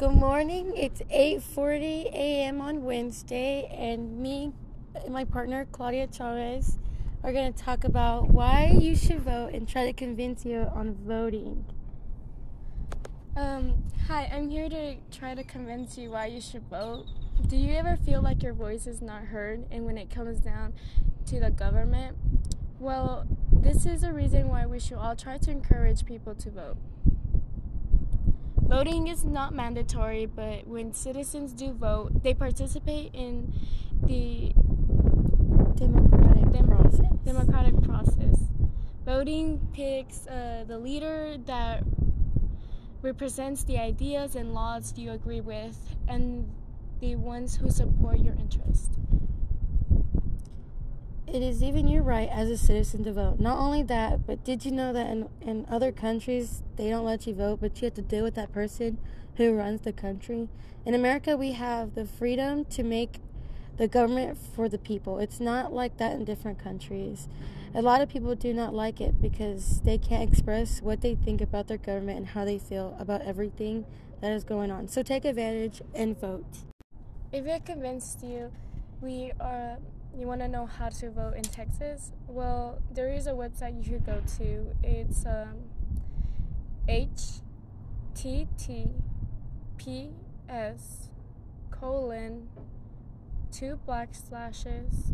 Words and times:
Good 0.00 0.12
morning. 0.12 0.72
It's 0.78 1.02
8:40 1.10 2.06
a.m. 2.06 2.62
on 2.62 2.84
Wednesday, 2.84 3.70
and 3.70 4.18
me 4.18 4.54
and 4.94 5.12
my 5.12 5.26
partner 5.26 5.66
Claudia 5.72 6.06
Chavez 6.06 6.78
are 7.22 7.34
going 7.34 7.52
to 7.52 7.62
talk 7.62 7.84
about 7.84 8.30
why 8.30 8.74
you 8.80 8.96
should 8.96 9.20
vote 9.20 9.52
and 9.52 9.68
try 9.68 9.84
to 9.84 9.92
convince 9.92 10.46
you 10.46 10.66
on 10.72 10.94
voting. 11.06 11.66
Um, 13.36 13.84
hi, 14.08 14.30
I'm 14.32 14.48
here 14.48 14.70
to 14.70 14.96
try 15.10 15.34
to 15.34 15.44
convince 15.44 15.98
you 15.98 16.12
why 16.12 16.28
you 16.28 16.40
should 16.40 16.66
vote. 16.70 17.04
Do 17.46 17.58
you 17.58 17.74
ever 17.74 17.98
feel 17.98 18.22
like 18.22 18.42
your 18.42 18.54
voice 18.54 18.86
is 18.86 19.02
not 19.02 19.24
heard 19.24 19.66
and 19.70 19.84
when 19.84 19.98
it 19.98 20.08
comes 20.08 20.40
down 20.40 20.72
to 21.26 21.40
the 21.40 21.50
government? 21.50 22.16
Well, 22.78 23.26
this 23.52 23.84
is 23.84 24.02
a 24.02 24.14
reason 24.14 24.48
why 24.48 24.64
we 24.64 24.80
should 24.80 24.96
all 24.96 25.14
try 25.14 25.36
to 25.36 25.50
encourage 25.50 26.06
people 26.06 26.34
to 26.36 26.50
vote. 26.50 26.78
Voting 28.70 29.08
is 29.08 29.24
not 29.24 29.52
mandatory, 29.52 30.26
but 30.26 30.64
when 30.68 30.92
citizens 30.92 31.52
do 31.52 31.72
vote, 31.72 32.22
they 32.22 32.32
participate 32.32 33.10
in 33.12 33.52
the 34.04 34.52
Democratic 35.74 36.52
dem- 36.52 36.68
process. 36.68 37.12
democratic 37.24 37.82
process. 37.82 38.38
Voting 39.04 39.58
picks 39.72 40.24
uh, 40.28 40.64
the 40.68 40.78
leader 40.78 41.36
that 41.46 41.82
represents 43.02 43.64
the 43.64 43.76
ideas 43.76 44.36
and 44.36 44.54
laws 44.54 44.96
you 44.96 45.10
agree 45.10 45.40
with 45.40 45.76
and 46.06 46.48
the 47.00 47.16
ones 47.16 47.56
who 47.56 47.70
support 47.70 48.20
your 48.20 48.34
interest. 48.34 48.92
It 51.32 51.42
is 51.42 51.62
even 51.62 51.86
your 51.86 52.02
right 52.02 52.28
as 52.28 52.50
a 52.50 52.58
citizen 52.58 53.04
to 53.04 53.12
vote. 53.12 53.38
Not 53.38 53.56
only 53.56 53.84
that, 53.84 54.26
but 54.26 54.42
did 54.42 54.64
you 54.64 54.72
know 54.72 54.92
that 54.92 55.06
in, 55.06 55.28
in 55.40 55.64
other 55.70 55.92
countries 55.92 56.64
they 56.74 56.90
don't 56.90 57.04
let 57.04 57.24
you 57.24 57.34
vote, 57.34 57.60
but 57.60 57.80
you 57.80 57.86
have 57.86 57.94
to 57.94 58.02
deal 58.02 58.24
with 58.24 58.34
that 58.34 58.52
person 58.52 58.98
who 59.36 59.54
runs 59.54 59.82
the 59.82 59.92
country? 59.92 60.48
In 60.84 60.92
America, 60.92 61.36
we 61.36 61.52
have 61.52 61.94
the 61.94 62.04
freedom 62.04 62.64
to 62.64 62.82
make 62.82 63.20
the 63.76 63.86
government 63.86 64.38
for 64.38 64.68
the 64.68 64.76
people. 64.76 65.20
It's 65.20 65.38
not 65.38 65.72
like 65.72 65.98
that 65.98 66.14
in 66.14 66.24
different 66.24 66.58
countries. 66.58 67.28
A 67.76 67.80
lot 67.82 68.00
of 68.00 68.08
people 68.08 68.34
do 68.34 68.52
not 68.52 68.74
like 68.74 69.00
it 69.00 69.22
because 69.22 69.82
they 69.82 69.98
can't 69.98 70.28
express 70.28 70.82
what 70.82 71.00
they 71.00 71.14
think 71.14 71.40
about 71.40 71.68
their 71.68 71.78
government 71.78 72.18
and 72.18 72.26
how 72.26 72.44
they 72.44 72.58
feel 72.58 72.96
about 72.98 73.22
everything 73.22 73.86
that 74.20 74.32
is 74.32 74.42
going 74.42 74.72
on. 74.72 74.88
So 74.88 75.04
take 75.04 75.24
advantage 75.24 75.80
and 75.94 76.20
vote. 76.20 76.44
If 77.30 77.46
it 77.46 77.64
convinced 77.64 78.24
you, 78.24 78.50
we 79.00 79.30
are. 79.38 79.78
You 80.16 80.26
want 80.26 80.40
to 80.40 80.48
know 80.48 80.66
how 80.66 80.88
to 80.88 81.10
vote 81.10 81.34
in 81.36 81.42
Texas? 81.42 82.12
Well, 82.26 82.80
there 82.92 83.10
is 83.10 83.26
a 83.26 83.32
website 83.32 83.78
you 83.78 83.84
should 83.84 84.04
go 84.04 84.20
to. 84.38 84.74
It's 84.82 85.24
um, 85.24 85.70
https 86.88 87.42
colon 91.70 92.48
two 93.50 93.78
black 93.86 94.14
slashes 94.14 95.12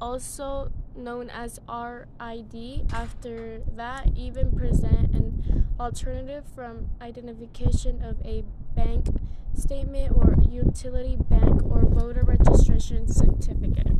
also 0.00 0.72
known 0.96 1.30
as 1.30 1.60
RID. 1.68 2.86
After 2.92 3.60
that, 3.76 4.08
even 4.16 4.52
present 4.52 5.14
an 5.14 5.66
alternative 5.78 6.44
from 6.54 6.88
identification 7.00 8.02
of 8.02 8.20
a 8.24 8.44
bank 8.74 9.06
statement 9.54 10.12
or 10.14 10.36
utility 10.50 11.16
bank 11.28 11.62
or 11.64 11.84
voter 11.84 12.22
registration 12.22 13.06
certificate. 13.08 13.96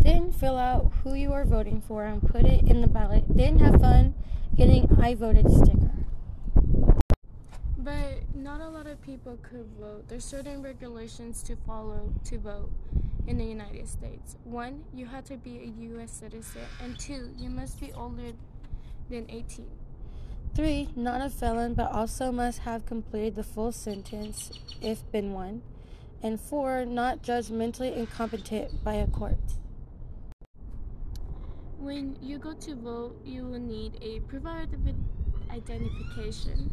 Then 0.00 0.32
fill 0.32 0.56
out 0.56 0.92
who 1.02 1.14
you 1.14 1.32
are 1.32 1.44
voting 1.44 1.80
for 1.80 2.04
and 2.04 2.22
put 2.22 2.44
it 2.44 2.66
in 2.66 2.80
the 2.80 2.86
ballot. 2.86 3.24
Then 3.28 3.58
have 3.58 3.80
fun 3.80 4.14
getting 4.56 4.88
I 5.00 5.14
voted 5.14 5.50
sticker. 5.50 5.90
But 7.76 8.34
not 8.34 8.60
a 8.60 8.68
lot 8.68 8.86
of 8.86 9.00
people 9.02 9.38
could 9.42 9.66
vote. 9.78 10.08
There's 10.08 10.24
certain 10.24 10.62
regulations 10.62 11.42
to 11.44 11.56
follow 11.56 12.12
to 12.24 12.38
vote 12.38 12.70
in 13.26 13.38
the 13.38 13.44
United 13.44 13.88
States. 13.88 14.36
One, 14.44 14.84
you 14.94 15.06
have 15.06 15.24
to 15.26 15.36
be 15.36 15.58
a 15.58 15.82
U.S. 15.90 16.10
citizen, 16.10 16.62
and 16.82 16.98
two, 16.98 17.30
you 17.38 17.48
must 17.48 17.80
be 17.80 17.92
older 17.92 18.32
than 19.08 19.26
18. 19.28 19.66
Three, 20.54 20.88
not 20.96 21.20
a 21.20 21.30
felon, 21.30 21.74
but 21.74 21.92
also 21.92 22.32
must 22.32 22.60
have 22.60 22.84
completed 22.84 23.36
the 23.36 23.44
full 23.44 23.72
sentence 23.72 24.50
if 24.82 25.10
been 25.12 25.32
one. 25.32 25.62
And 26.22 26.40
four, 26.40 26.84
not 26.84 27.22
judged 27.22 27.50
mentally 27.50 27.94
incompetent 27.94 28.84
by 28.84 28.94
a 28.94 29.06
court. 29.06 29.38
When 31.78 32.18
you 32.20 32.38
go 32.38 32.52
to 32.52 32.74
vote, 32.74 33.20
you 33.24 33.46
will 33.46 33.58
need 33.58 33.98
a 34.02 34.20
provided 34.20 34.94
identification. 35.50 36.70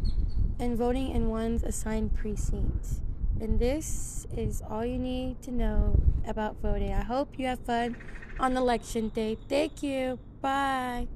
And 0.60 0.78
voting 0.78 1.12
in 1.12 1.30
one's 1.30 1.64
assigned 1.64 2.16
precinct. 2.16 3.02
And 3.40 3.60
this 3.60 4.26
is 4.36 4.62
all 4.68 4.86
you 4.86 4.98
need 4.98 5.42
to 5.44 5.52
know 5.52 5.98
about 6.28 6.58
voting. 6.62 6.92
I 6.94 7.04
hope 7.04 7.38
you 7.38 7.48
have 7.48 7.60
fun 7.60 7.96
on 8.40 8.58
election 8.58 9.10
day. 9.10 9.38
Thank 9.48 9.82
you. 9.82 10.20
Bye. 10.42 11.08